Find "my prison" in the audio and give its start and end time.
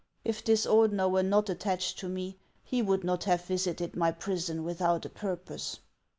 3.95-4.63